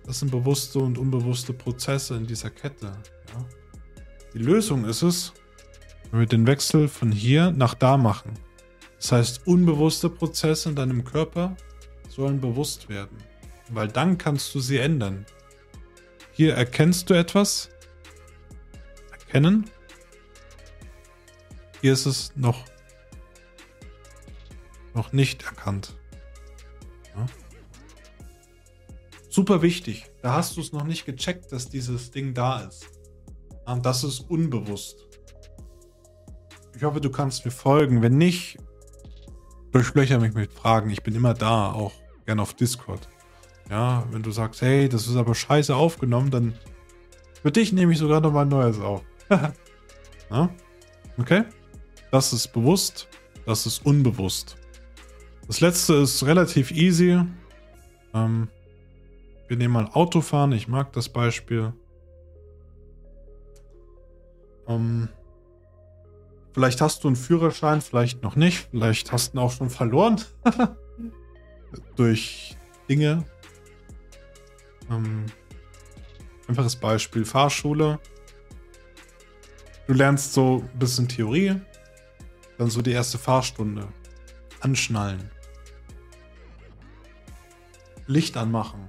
Das 0.08 0.20
sind 0.20 0.32
bewusste 0.32 0.80
und 0.80 0.98
unbewusste 0.98 1.54
Prozesse 1.54 2.16
in 2.16 2.26
dieser 2.26 2.50
Kette. 2.50 2.88
Ja. 2.88 3.46
Die 4.34 4.40
Lösung 4.40 4.86
ist 4.86 5.04
es, 5.04 5.34
wenn 6.10 6.22
wir 6.22 6.28
den 6.28 6.48
Wechsel 6.48 6.88
von 6.88 7.12
hier 7.12 7.52
nach 7.52 7.76
da 7.76 7.98
machen. 7.98 8.34
Das 8.96 9.12
heißt, 9.12 9.46
unbewusste 9.46 10.10
Prozesse 10.10 10.70
in 10.70 10.76
deinem 10.76 11.04
Körper 11.04 11.56
sollen 12.10 12.42
bewusst 12.42 12.90
werden, 12.90 13.18
weil 13.70 13.88
dann 13.88 14.18
kannst 14.18 14.56
du 14.56 14.60
sie 14.60 14.78
ändern. 14.78 15.28
Hier 16.32 16.56
erkennst 16.56 17.10
du 17.10 17.14
etwas, 17.14 17.70
erkennen 19.12 19.70
hier 21.82 21.94
ist 21.94 22.06
es 22.06 22.36
noch, 22.36 22.66
noch 24.94 25.12
nicht 25.12 25.44
erkannt. 25.44 25.97
Super 29.38 29.62
wichtig. 29.62 30.10
Da 30.24 30.34
hast 30.34 30.58
du 30.58 30.62
es 30.62 30.74
noch 30.74 30.84
nicht 30.84 31.06
gecheckt, 31.06 31.52
dass 31.52 31.70
dieses 31.70 32.10
Ding 32.10 32.34
da 32.34 32.62
ist. 32.62 32.90
Und 33.68 33.86
das 33.86 34.04
ist 34.04 34.22
unbewusst. 34.32 35.06
Ich 36.76 36.82
hoffe, 36.82 37.02
du 37.02 37.12
kannst 37.12 37.46
mir 37.46 37.52
folgen. 37.52 38.02
Wenn 38.02 38.18
nicht, 38.18 38.58
durchlöcher 39.72 40.18
mich 40.18 40.34
mit 40.34 40.52
Fragen. 40.52 40.90
Ich 40.90 41.04
bin 41.04 41.14
immer 41.14 41.36
da, 41.36 41.72
auch 41.72 41.94
gerne 42.26 42.42
auf 42.42 42.56
Discord. 42.56 43.08
Ja, 43.70 44.08
wenn 44.10 44.24
du 44.24 44.32
sagst, 44.32 44.64
hey, 44.64 44.90
das 44.90 45.06
ist 45.06 45.16
aber 45.16 45.36
scheiße 45.36 45.76
aufgenommen, 45.76 46.32
dann 46.32 46.56
für 47.44 47.52
dich 47.52 47.72
nehme 47.72 47.92
ich 47.94 48.00
sogar 48.00 48.22
noch 48.22 48.32
mal 48.32 48.42
ein 48.42 48.48
neues 48.48 48.80
auf. 48.80 49.04
ja? 50.32 50.50
Okay? 51.20 51.44
Das 52.10 52.34
ist 52.34 52.54
bewusst, 52.54 53.08
das 53.46 53.68
ist 53.68 53.86
unbewusst. 53.86 54.58
Das 55.46 55.62
letzte 55.62 55.94
ist 55.94 56.26
relativ 56.26 56.72
easy. 56.72 57.22
Ähm, 58.16 58.50
wir 59.48 59.58
nehmen 59.58 59.74
mal 59.74 59.90
Autofahren. 59.94 60.52
Ich 60.52 60.68
mag 60.68 60.92
das 60.94 61.10
Beispiel. 61.10 61.74
Ähm, 64.68 65.10
vielleicht 66.54 66.82
hast 66.82 67.04
du 67.04 67.08
einen 67.08 67.16
Führerschein, 67.16 67.82
vielleicht 67.82 68.24
noch 68.24 68.36
nicht. 68.36 68.68
Vielleicht 68.72 69.12
hast 69.12 69.34
du 69.34 69.38
ihn 69.38 69.42
auch 69.42 69.52
schon 69.52 69.70
verloren. 69.70 70.22
Durch 71.96 72.58
Dinge. 72.90 73.26
Ähm, 74.90 75.26
einfaches 76.48 76.76
Beispiel: 76.76 77.26
Fahrschule. 77.26 78.00
Du 79.88 79.94
lernst 79.94 80.34
so 80.34 80.64
ein 80.74 80.80
bisschen 80.80 81.08
Theorie, 81.08 81.62
dann 82.58 82.70
so 82.70 82.82
die 82.82 82.92
erste 82.92 83.18
Fahrstunde. 83.18 83.88
Anschnallen. 84.60 85.32
Licht 88.06 88.36
anmachen. 88.36 88.86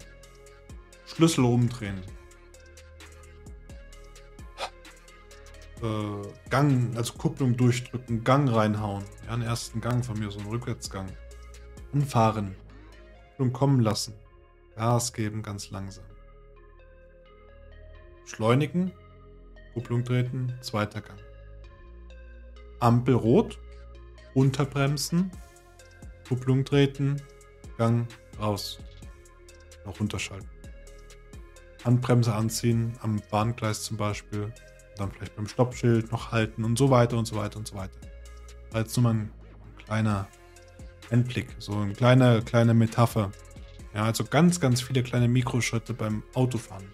Schlüssel 1.18 1.46
umdrehen. 1.46 2.00
Äh, 5.82 6.48
Gang, 6.48 6.96
also 6.96 7.14
Kupplung 7.14 7.56
durchdrücken, 7.56 8.22
Gang 8.22 8.48
reinhauen. 8.48 9.02
Ja, 9.26 9.32
einen 9.32 9.42
ersten 9.42 9.80
Gang 9.80 10.04
von 10.04 10.16
mir, 10.16 10.30
so 10.30 10.38
einen 10.38 10.48
Rückwärtsgang. 10.48 11.08
Anfahren. 11.92 12.54
Kupplung 13.30 13.52
kommen 13.52 13.80
lassen. 13.80 14.14
Gas 14.76 15.12
geben, 15.12 15.42
ganz 15.42 15.70
langsam. 15.70 16.04
Schleunigen. 18.24 18.92
Kupplung 19.74 20.04
treten, 20.04 20.56
zweiter 20.60 21.00
Gang. 21.00 21.18
Ampel 22.78 23.16
rot, 23.16 23.58
unterbremsen, 24.34 25.32
Kupplung 26.28 26.64
treten, 26.64 27.20
Gang 27.76 28.06
raus, 28.38 28.78
noch 29.84 29.98
runterschalten. 29.98 30.57
Handbremse 31.84 32.34
anziehen, 32.34 32.94
am 33.02 33.20
Bahngleis 33.30 33.82
zum 33.82 33.96
Beispiel, 33.96 34.52
dann 34.96 35.12
vielleicht 35.12 35.36
beim 35.36 35.46
Stoppschild 35.46 36.10
noch 36.12 36.32
halten 36.32 36.64
und 36.64 36.76
so 36.76 36.90
weiter 36.90 37.16
und 37.16 37.26
so 37.26 37.36
weiter 37.36 37.58
und 37.58 37.68
so 37.68 37.76
weiter. 37.76 37.98
Als 38.72 38.96
nur 38.96 39.04
mal 39.04 39.14
ein 39.14 39.32
kleiner 39.84 40.28
Endblick, 41.10 41.54
so 41.58 41.76
eine 41.76 41.92
kleine, 41.94 42.42
kleine 42.42 42.74
Metapher. 42.74 43.30
Ja, 43.94 44.04
also 44.04 44.24
ganz, 44.24 44.60
ganz 44.60 44.82
viele 44.82 45.02
kleine 45.02 45.28
Mikroschritte 45.28 45.94
beim 45.94 46.22
Autofahren. 46.34 46.86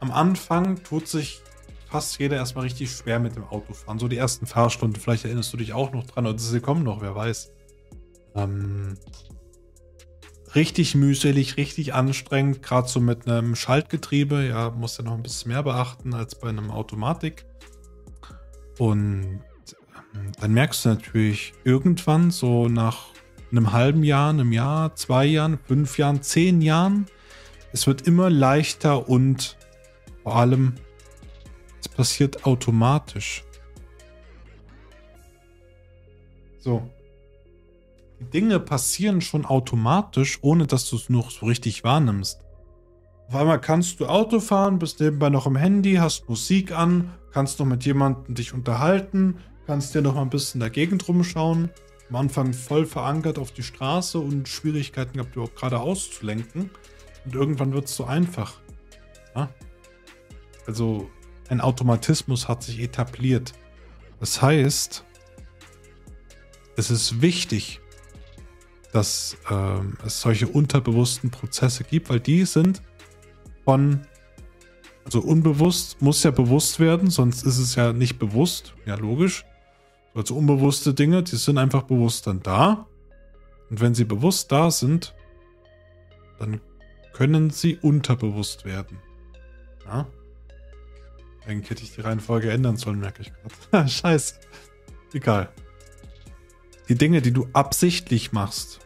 Am 0.00 0.10
Anfang 0.10 0.82
tut 0.82 1.08
sich 1.08 1.42
fast 1.88 2.18
jeder 2.18 2.36
erstmal 2.36 2.64
richtig 2.64 2.90
schwer 2.90 3.18
mit 3.18 3.36
dem 3.36 3.44
Autofahren. 3.44 3.98
So 3.98 4.08
die 4.08 4.16
ersten 4.16 4.46
Fahrstunden, 4.46 5.00
vielleicht 5.00 5.24
erinnerst 5.24 5.52
du 5.52 5.56
dich 5.56 5.72
auch 5.72 5.92
noch 5.92 6.06
dran, 6.06 6.26
oder 6.26 6.38
sie 6.38 6.60
kommen 6.60 6.82
noch, 6.82 7.02
wer 7.02 7.14
weiß. 7.14 7.52
Ähm, 8.34 8.96
richtig 10.54 10.94
mühselig, 10.94 11.56
richtig 11.56 11.94
anstrengend, 11.94 12.62
gerade 12.62 12.88
so 12.88 13.00
mit 13.00 13.28
einem 13.28 13.54
Schaltgetriebe. 13.56 14.46
Ja, 14.46 14.70
musst 14.70 14.98
du 14.98 15.02
noch 15.02 15.14
ein 15.14 15.22
bisschen 15.22 15.52
mehr 15.52 15.62
beachten 15.62 16.14
als 16.14 16.34
bei 16.34 16.48
einem 16.48 16.70
Automatik. 16.70 17.44
Und 18.78 19.40
ähm, 20.14 20.32
dann 20.40 20.52
merkst 20.52 20.84
du 20.84 20.90
natürlich 20.90 21.52
irgendwann, 21.64 22.30
so 22.30 22.68
nach 22.68 23.06
einem 23.50 23.72
halben 23.72 24.02
Jahr, 24.02 24.30
einem 24.30 24.52
Jahr, 24.52 24.94
zwei 24.96 25.26
Jahren, 25.26 25.58
fünf 25.66 25.98
Jahren, 25.98 26.22
zehn 26.22 26.62
Jahren, 26.62 27.06
es 27.72 27.86
wird 27.86 28.06
immer 28.06 28.30
leichter 28.30 29.08
und 29.08 29.56
vor 30.22 30.36
allem 30.36 30.74
es 31.80 31.88
passiert 31.88 32.46
automatisch. 32.46 33.44
So. 36.60 36.88
Dinge 38.22 38.60
passieren 38.60 39.20
schon 39.20 39.44
automatisch, 39.44 40.38
ohne 40.42 40.66
dass 40.66 40.88
du 40.88 40.96
es 40.96 41.08
noch 41.08 41.30
so 41.30 41.46
richtig 41.46 41.84
wahrnimmst. 41.84 42.40
Auf 43.28 43.34
einmal 43.34 43.60
kannst 43.60 44.00
du 44.00 44.06
Auto 44.06 44.40
fahren, 44.40 44.78
bist 44.78 45.00
nebenbei 45.00 45.30
noch 45.30 45.46
im 45.46 45.56
Handy, 45.56 45.94
hast 45.94 46.28
Musik 46.28 46.72
an, 46.72 47.12
kannst 47.32 47.58
noch 47.58 47.66
mit 47.66 47.84
jemandem 47.84 48.34
dich 48.34 48.52
unterhalten, 48.52 49.38
kannst 49.66 49.94
dir 49.94 50.02
noch 50.02 50.14
mal 50.14 50.22
ein 50.22 50.30
bisschen 50.30 50.60
in 50.60 50.60
der 50.60 50.70
Gegend 50.70 51.08
rumschauen. 51.08 51.70
Am 52.10 52.16
Anfang 52.16 52.52
voll 52.52 52.84
verankert 52.84 53.38
auf 53.38 53.52
die 53.52 53.62
Straße 53.62 54.18
und 54.18 54.48
Schwierigkeiten 54.48 55.14
gehabt, 55.14 55.34
überhaupt 55.34 55.56
geradeaus 55.56 56.10
zu 56.10 56.26
lenken. 56.26 56.70
Und 57.24 57.34
irgendwann 57.34 57.72
wird 57.72 57.86
es 57.86 57.96
so 57.96 58.04
einfach. 58.04 58.60
Ja? 59.34 59.48
Also 60.66 61.08
ein 61.48 61.60
Automatismus 61.60 62.48
hat 62.48 62.62
sich 62.62 62.80
etabliert. 62.80 63.52
Das 64.20 64.42
heißt, 64.42 65.04
es 66.76 66.90
ist 66.90 67.20
wichtig, 67.20 67.81
dass 68.92 69.36
ähm, 69.50 69.96
es 70.04 70.20
solche 70.20 70.46
unterbewussten 70.46 71.30
Prozesse 71.30 71.82
gibt, 71.84 72.10
weil 72.10 72.20
die 72.20 72.44
sind 72.44 72.82
von, 73.64 74.06
also 75.04 75.20
unbewusst 75.20 76.00
muss 76.02 76.22
ja 76.22 76.30
bewusst 76.30 76.78
werden, 76.78 77.10
sonst 77.10 77.42
ist 77.44 77.58
es 77.58 77.74
ja 77.74 77.92
nicht 77.92 78.18
bewusst, 78.18 78.74
ja 78.84 78.94
logisch. 78.94 79.44
Also 80.14 80.36
unbewusste 80.36 80.92
Dinge, 80.92 81.22
die 81.22 81.36
sind 81.36 81.56
einfach 81.56 81.82
bewusst 81.82 82.26
dann 82.26 82.42
da. 82.42 82.86
Und 83.70 83.80
wenn 83.80 83.94
sie 83.94 84.04
bewusst 84.04 84.52
da 84.52 84.70
sind, 84.70 85.14
dann 86.38 86.60
können 87.14 87.50
sie 87.50 87.76
unterbewusst 87.76 88.66
werden. 88.66 88.98
Ja? 89.86 90.06
Eigentlich 91.46 91.70
hätte 91.70 91.82
ich 91.82 91.94
die 91.94 92.02
Reihenfolge 92.02 92.50
ändern 92.50 92.76
sollen, 92.76 93.00
merke 93.00 93.22
ich 93.22 93.32
gerade. 93.70 93.88
Scheiße. 93.88 94.34
Egal. 95.14 95.48
Die 96.88 96.94
Dinge, 96.96 97.22
die 97.22 97.32
du 97.32 97.48
absichtlich 97.52 98.32
machst, 98.32 98.80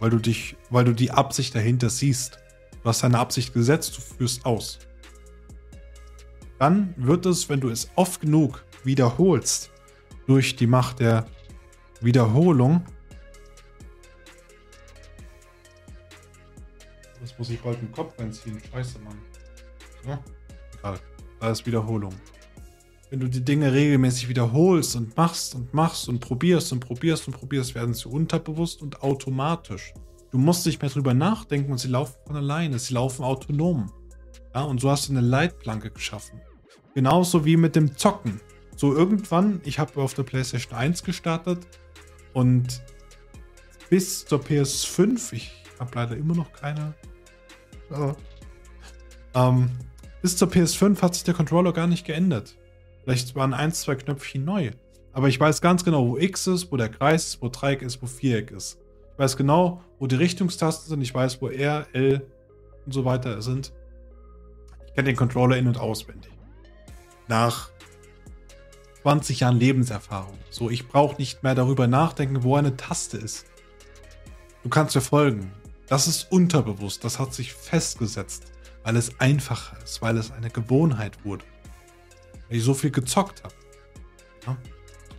weil 0.00 0.10
du 0.10 0.18
dich, 0.18 0.56
weil 0.70 0.84
du 0.84 0.92
die 0.92 1.10
Absicht 1.10 1.54
dahinter 1.54 1.90
siehst, 1.90 2.38
du 2.82 2.88
hast 2.88 3.02
deine 3.02 3.18
Absicht 3.18 3.52
gesetzt, 3.52 3.96
du 3.96 4.00
führst 4.00 4.46
aus. 4.46 4.78
Dann 6.58 6.94
wird 6.96 7.26
es, 7.26 7.48
wenn 7.48 7.60
du 7.60 7.68
es 7.68 7.90
oft 7.94 8.20
genug 8.20 8.64
wiederholst, 8.84 9.70
durch 10.26 10.56
die 10.56 10.66
Macht 10.66 11.00
der 11.00 11.26
Wiederholung. 12.00 12.84
Das 17.20 17.38
muss 17.38 17.50
ich 17.50 17.60
bald 17.60 17.80
im 17.80 17.92
Kopf 17.92 18.18
reinziehen. 18.18 18.60
Scheiße, 18.72 18.98
Mann. 19.00 19.18
So, 20.04 20.18
egal. 20.78 21.00
Da 21.40 21.50
ist 21.50 21.66
Wiederholung. 21.66 22.14
Wenn 23.10 23.20
du 23.20 23.28
die 23.28 23.44
Dinge 23.44 23.72
regelmäßig 23.72 24.28
wiederholst 24.28 24.94
und 24.96 25.16
machst 25.16 25.54
und 25.54 25.72
machst 25.72 26.08
und 26.08 26.20
probierst 26.20 26.72
und 26.72 26.80
probierst 26.80 27.26
und 27.26 27.34
probierst, 27.34 27.74
werden 27.74 27.94
sie 27.94 28.08
unterbewusst 28.08 28.82
und 28.82 29.02
automatisch. 29.02 29.94
Du 30.30 30.36
musst 30.36 30.66
nicht 30.66 30.82
mehr 30.82 30.90
drüber 30.90 31.14
nachdenken 31.14 31.72
und 31.72 31.78
sie 31.78 31.88
laufen 31.88 32.16
von 32.26 32.36
alleine. 32.36 32.78
Sie 32.78 32.92
laufen 32.92 33.24
autonom. 33.24 33.90
Ja, 34.54 34.62
und 34.62 34.80
so 34.80 34.90
hast 34.90 35.08
du 35.08 35.12
eine 35.12 35.22
Leitplanke 35.22 35.90
geschaffen. 35.90 36.40
Genauso 36.94 37.46
wie 37.46 37.56
mit 37.56 37.76
dem 37.76 37.96
Zocken. 37.96 38.40
So 38.76 38.94
irgendwann, 38.94 39.60
ich 39.64 39.78
habe 39.78 40.00
auf 40.02 40.14
der 40.14 40.24
PlayStation 40.24 40.74
1 40.74 41.02
gestartet 41.02 41.66
und 42.34 42.82
bis 43.88 44.26
zur 44.26 44.40
PS5, 44.40 45.32
ich 45.32 45.50
habe 45.80 45.90
leider 45.94 46.16
immer 46.16 46.34
noch 46.34 46.52
keine. 46.52 46.94
Oh. 47.90 48.12
Ähm, 49.34 49.70
bis 50.20 50.36
zur 50.36 50.48
PS5 50.48 51.00
hat 51.00 51.14
sich 51.14 51.24
der 51.24 51.34
Controller 51.34 51.72
gar 51.72 51.86
nicht 51.86 52.06
geändert. 52.06 52.57
Vielleicht 53.08 53.34
waren 53.34 53.54
ein, 53.54 53.72
zwei 53.72 53.94
Knöpfchen 53.94 54.44
neu. 54.44 54.70
Aber 55.14 55.28
ich 55.28 55.40
weiß 55.40 55.62
ganz 55.62 55.82
genau, 55.82 56.06
wo 56.08 56.18
X 56.18 56.46
ist, 56.46 56.70
wo 56.70 56.76
der 56.76 56.90
Kreis 56.90 57.28
ist, 57.28 57.40
wo 57.40 57.48
Dreieck 57.48 57.80
ist, 57.80 58.02
wo 58.02 58.06
Viereck 58.06 58.50
ist. 58.50 58.78
Ich 59.14 59.18
weiß 59.18 59.38
genau, 59.38 59.82
wo 59.98 60.06
die 60.06 60.16
Richtungstasten 60.16 60.90
sind. 60.90 61.00
Ich 61.00 61.14
weiß, 61.14 61.40
wo 61.40 61.48
R, 61.48 61.86
L 61.94 62.26
und 62.84 62.92
so 62.92 63.06
weiter 63.06 63.40
sind. 63.40 63.72
Ich 64.88 64.92
kenne 64.92 65.06
den 65.06 65.16
Controller 65.16 65.56
in- 65.56 65.68
und 65.68 65.78
auswendig. 65.78 66.30
Nach 67.28 67.70
20 69.04 69.40
Jahren 69.40 69.58
Lebenserfahrung. 69.58 70.36
So, 70.50 70.68
ich 70.68 70.86
brauche 70.86 71.16
nicht 71.16 71.42
mehr 71.42 71.54
darüber 71.54 71.86
nachdenken, 71.86 72.42
wo 72.42 72.56
eine 72.56 72.76
Taste 72.76 73.16
ist. 73.16 73.46
Du 74.64 74.68
kannst 74.68 74.94
mir 74.94 75.00
folgen. 75.00 75.50
Das 75.86 76.08
ist 76.08 76.30
unterbewusst. 76.30 77.04
Das 77.04 77.18
hat 77.18 77.32
sich 77.32 77.54
festgesetzt, 77.54 78.52
weil 78.82 78.96
es 78.96 79.18
einfacher 79.18 79.82
ist, 79.82 80.02
weil 80.02 80.18
es 80.18 80.30
eine 80.30 80.50
Gewohnheit 80.50 81.24
wurde 81.24 81.46
weil 82.48 82.58
ich 82.58 82.64
so 82.64 82.74
viel 82.74 82.90
gezockt 82.90 83.44
habe. 83.44 83.54
Ja? 84.46 84.56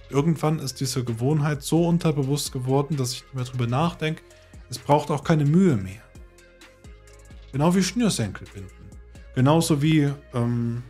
Irgendwann 0.09 0.59
ist 0.59 0.79
diese 0.79 1.03
Gewohnheit 1.03 1.61
so 1.61 1.87
unterbewusst 1.87 2.51
geworden, 2.51 2.97
dass 2.97 3.13
ich 3.13 3.23
nicht 3.23 3.35
mehr 3.35 3.43
drüber 3.43 3.67
nachdenke. 3.67 4.23
Es 4.69 4.79
braucht 4.79 5.11
auch 5.11 5.23
keine 5.23 5.45
Mühe 5.45 5.75
mehr. 5.75 6.01
Genau 7.51 7.73
wie 7.75 7.83
Schnürsenkel 7.83 8.47
binden. 8.53 8.71
Genauso 9.35 9.81
wie 9.81 10.11
ähm, 10.33 10.83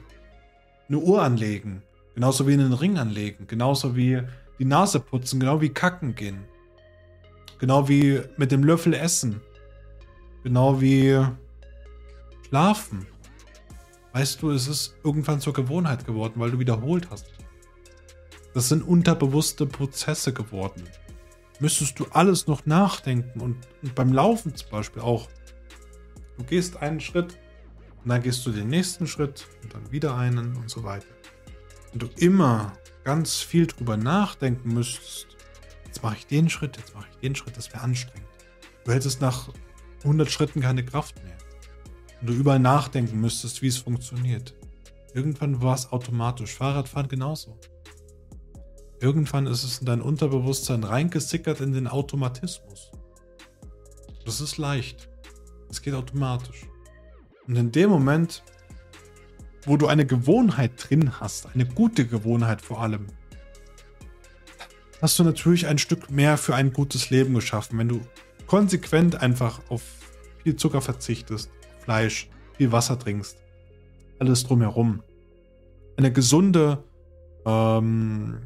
eine 0.87 0.97
Uhr 0.97 1.21
anlegen. 1.21 1.81
Genauso 2.15 2.47
wie 2.47 2.53
einen 2.53 2.73
Ring 2.73 2.97
anlegen. 2.97 3.47
Genauso 3.47 3.95
wie 3.95 4.21
die 4.57 4.65
Nase 4.65 4.99
putzen. 4.99 5.39
Genau 5.39 5.61
wie 5.61 5.69
kacken 5.69 6.15
gehen. 6.15 6.43
Genau 7.59 7.87
wie 7.87 8.21
mit 8.37 8.51
dem 8.51 8.63
Löffel 8.63 8.93
essen. 8.93 9.41
Genau 10.43 10.79
wie 10.81 11.21
schlafen. 12.47 13.05
Weißt 14.13 14.41
du, 14.41 14.51
es 14.51 14.67
ist 14.67 14.95
irgendwann 15.03 15.39
zur 15.39 15.53
Gewohnheit 15.53 16.05
geworden, 16.05 16.33
weil 16.37 16.51
du 16.51 16.59
wiederholt 16.59 17.09
hast. 17.11 17.27
Das 18.53 18.69
sind 18.69 18.81
unterbewusste 18.81 19.65
Prozesse 19.67 20.33
geworden. 20.33 20.83
Müsstest 21.59 21.99
du 21.99 22.07
alles 22.11 22.47
noch 22.47 22.65
nachdenken 22.65 23.39
und, 23.41 23.57
und 23.83 23.93
beim 23.93 24.11
Laufen 24.11 24.55
zum 24.55 24.69
Beispiel 24.69 25.01
auch. 25.01 25.27
Du 26.37 26.43
gehst 26.45 26.77
einen 26.77 26.99
Schritt 26.99 27.37
und 28.03 28.09
dann 28.09 28.23
gehst 28.23 28.45
du 28.45 28.51
den 28.51 28.69
nächsten 28.69 29.05
Schritt 29.05 29.47
und 29.61 29.73
dann 29.73 29.91
wieder 29.91 30.15
einen 30.15 30.55
und 30.55 30.69
so 30.69 30.83
weiter. 30.83 31.07
Wenn 31.91 31.99
du 31.99 32.09
immer 32.17 32.73
ganz 33.03 33.35
viel 33.35 33.67
drüber 33.67 33.97
nachdenken 33.97 34.73
müsstest, 34.73 35.27
jetzt 35.85 36.01
mache 36.01 36.15
ich 36.17 36.27
den 36.27 36.49
Schritt, 36.49 36.77
jetzt 36.77 36.95
mache 36.95 37.07
ich 37.11 37.17
den 37.17 37.35
Schritt, 37.35 37.57
das 37.57 37.71
wäre 37.71 37.83
anstrengend. 37.83 38.27
Du 38.85 38.91
hättest 38.91 39.21
nach 39.21 39.49
100 40.03 40.31
Schritten 40.31 40.61
keine 40.61 40.83
Kraft 40.83 41.21
mehr 41.23 41.37
und 42.21 42.27
du 42.27 42.33
überall 42.33 42.59
nachdenken 42.59 43.19
müsstest, 43.19 43.61
wie 43.61 43.67
es 43.67 43.77
funktioniert. 43.77 44.53
Irgendwann 45.13 45.61
war 45.61 45.75
es 45.75 45.91
automatisch. 45.91 46.55
Fahrradfahren 46.55 47.07
genauso. 47.07 47.57
Irgendwann 48.99 49.47
ist 49.47 49.63
es 49.63 49.79
in 49.79 49.85
dein 49.85 50.01
Unterbewusstsein 50.01 50.83
reingesickert 50.83 51.61
in 51.61 51.73
den 51.73 51.87
Automatismus. 51.87 52.91
Das 54.25 54.41
ist 54.41 54.57
leicht. 54.57 55.09
Es 55.69 55.81
geht 55.81 55.93
automatisch. 55.93 56.65
Und 57.47 57.55
in 57.55 57.71
dem 57.71 57.89
Moment, 57.89 58.43
wo 59.65 59.77
du 59.77 59.87
eine 59.87 60.05
Gewohnheit 60.05 60.71
drin 60.77 61.19
hast, 61.19 61.47
eine 61.55 61.65
gute 61.65 62.05
Gewohnheit 62.05 62.61
vor 62.61 62.81
allem, 62.81 63.07
hast 65.01 65.17
du 65.17 65.23
natürlich 65.23 65.67
ein 65.67 65.77
Stück 65.77 66.11
mehr 66.11 66.37
für 66.37 66.55
ein 66.55 66.73
gutes 66.73 67.09
Leben 67.09 67.33
geschaffen, 67.33 67.79
wenn 67.79 67.87
du 67.87 68.01
konsequent 68.47 69.21
einfach 69.21 69.61
auf 69.69 69.81
viel 70.43 70.55
Zucker 70.57 70.81
verzichtest, 70.81 71.49
Fleisch, 71.89 72.29
viel 72.55 72.71
Wasser 72.71 72.99
trinkst. 72.99 73.41
Alles 74.19 74.43
drumherum. 74.43 75.01
Eine 75.97 76.13
gesunde 76.13 76.83
ähm, 77.47 78.41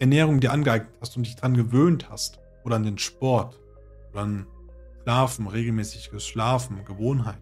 Ernährung 0.00 0.40
dir 0.40 0.50
angeeignet 0.50 0.92
hast 1.00 1.16
und 1.16 1.24
dich 1.24 1.36
daran 1.36 1.54
gewöhnt 1.54 2.10
hast. 2.10 2.40
Oder 2.64 2.74
an 2.74 2.82
den 2.82 2.98
Sport. 2.98 3.60
Oder 4.10 4.22
an 4.22 4.46
Schlafen, 5.04 5.46
regelmäßiges 5.46 6.26
Schlafen, 6.26 6.84
Gewohnheit. 6.84 7.38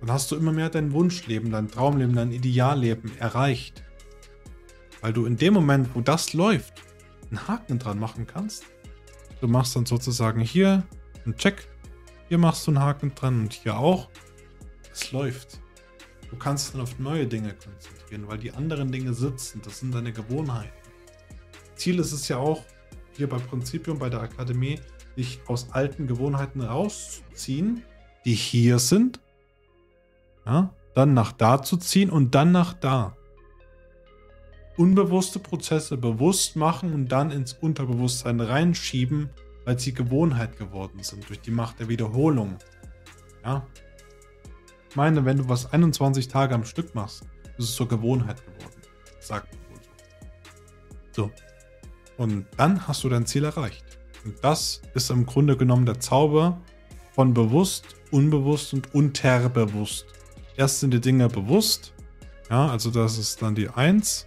Dann 0.00 0.10
hast 0.10 0.30
du 0.30 0.36
immer 0.36 0.52
mehr 0.52 0.70
dein 0.70 0.92
Wunschleben, 0.92 1.52
dein 1.52 1.68
Traumleben, 1.68 2.16
dein 2.16 2.32
Idealleben 2.32 3.12
erreicht. 3.18 3.84
Weil 5.02 5.12
du 5.12 5.26
in 5.26 5.36
dem 5.36 5.52
Moment, 5.52 5.90
wo 5.94 6.00
das 6.00 6.32
läuft, 6.32 6.82
einen 7.28 7.46
Haken 7.46 7.78
dran 7.78 7.98
machen 7.98 8.26
kannst. 8.26 8.64
Du 9.42 9.48
machst 9.48 9.76
dann 9.76 9.84
sozusagen 9.84 10.40
hier 10.40 10.82
einen 11.26 11.36
Check 11.36 11.68
hier 12.30 12.38
machst 12.38 12.64
du 12.64 12.70
einen 12.70 12.78
Haken 12.78 13.12
dran 13.16 13.40
und 13.40 13.52
hier 13.52 13.76
auch. 13.76 14.08
Es 14.92 15.10
läuft. 15.10 15.60
Du 16.30 16.36
kannst 16.36 16.72
dann 16.72 16.80
auf 16.80 16.96
neue 17.00 17.26
Dinge 17.26 17.54
konzentrieren, 17.54 18.28
weil 18.28 18.38
die 18.38 18.52
anderen 18.52 18.92
Dinge 18.92 19.14
sitzen. 19.14 19.60
Das 19.64 19.80
sind 19.80 19.92
deine 19.92 20.12
Gewohnheiten. 20.12 20.70
Ziel 21.74 21.98
ist 21.98 22.12
es 22.12 22.28
ja 22.28 22.36
auch, 22.36 22.62
hier 23.16 23.28
bei 23.28 23.38
Prinzipium, 23.38 23.98
bei 23.98 24.08
der 24.08 24.20
Akademie, 24.20 24.78
dich 25.16 25.40
aus 25.48 25.72
alten 25.72 26.06
Gewohnheiten 26.06 26.60
rauszuziehen, 26.60 27.82
die 28.24 28.34
hier 28.34 28.78
sind, 28.78 29.18
ja, 30.46 30.72
dann 30.94 31.14
nach 31.14 31.32
da 31.32 31.60
zu 31.60 31.78
ziehen 31.78 32.10
und 32.10 32.36
dann 32.36 32.52
nach 32.52 32.74
da. 32.74 33.16
Unbewusste 34.76 35.40
Prozesse 35.40 35.96
bewusst 35.96 36.54
machen 36.54 36.94
und 36.94 37.08
dann 37.08 37.32
ins 37.32 37.54
Unterbewusstsein 37.54 38.38
reinschieben, 38.38 39.30
weil 39.70 39.78
sie 39.78 39.94
Gewohnheit 39.94 40.58
geworden 40.58 41.00
sind 41.00 41.28
durch 41.28 41.42
die 41.42 41.52
Macht 41.52 41.78
der 41.78 41.88
Wiederholung. 41.88 42.58
Ja. 43.44 43.64
Ich 44.88 44.96
meine, 44.96 45.24
wenn 45.24 45.36
du 45.36 45.48
was 45.48 45.72
21 45.72 46.26
Tage 46.26 46.56
am 46.56 46.64
Stück 46.64 46.92
machst, 46.96 47.22
ist 47.56 47.68
es 47.68 47.74
zur 47.76 47.86
Gewohnheit 47.86 48.44
geworden. 48.44 48.80
Sagt 49.20 49.46
man 49.52 49.62
wohl 49.70 49.80
so. 51.12 51.22
So. 51.22 51.30
Und 52.16 52.46
dann 52.56 52.88
hast 52.88 53.04
du 53.04 53.08
dein 53.08 53.26
Ziel 53.26 53.44
erreicht. 53.44 53.84
Und 54.24 54.42
das 54.42 54.82
ist 54.94 55.08
im 55.10 55.24
Grunde 55.24 55.56
genommen 55.56 55.86
der 55.86 56.00
Zauber 56.00 56.60
von 57.12 57.32
bewusst 57.32 57.94
unbewusst 58.10 58.74
und 58.74 58.92
unterbewusst. 58.92 60.04
Erst 60.56 60.80
sind 60.80 60.92
die 60.92 61.00
Dinge 61.00 61.28
bewusst. 61.28 61.92
Ja, 62.50 62.66
also 62.66 62.90
das 62.90 63.18
ist 63.18 63.40
dann 63.40 63.54
die 63.54 63.68
1. 63.68 64.26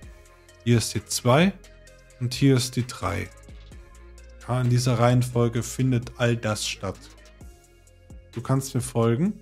Hier 0.63 0.77
ist 0.77 0.95
die 0.95 1.03
2 1.03 1.51
und 2.21 2.33
hier 2.33 2.55
ist 2.55 2.77
die 2.77 2.87
3. 2.87 3.27
Ja, 4.47 4.61
in 4.61 4.69
dieser 4.69 4.99
Reihenfolge 4.99 5.63
findet 5.63 6.13
all 6.17 6.35
das 6.35 6.67
statt. 6.67 6.99
Du 8.33 8.41
kannst 8.41 8.75
mir 8.75 8.81
folgen. 8.81 9.41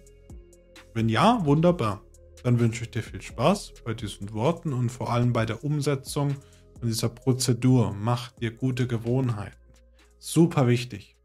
Wenn 0.94 1.10
ja, 1.10 1.44
wunderbar. 1.46 2.02
Dann 2.44 2.60
wünsche 2.60 2.84
ich 2.84 2.92
dir 2.92 3.04
viel 3.04 3.22
Spaß 3.22 3.74
bei 3.86 3.94
diesen 3.94 4.34
Worten 4.34 4.74
und 4.74 4.92
vor 4.92 5.12
allem 5.12 5.32
bei 5.32 5.46
der 5.46 5.64
Umsetzung 5.64 6.36
von 6.80 6.88
dieser 6.88 7.10
Prozedur. 7.10 7.96
Mach 7.98 8.32
dir 8.32 8.52
gute 8.52 8.88
Gewohnheiten. 8.88 9.58
Super 10.18 10.68
wichtig. 10.68 11.16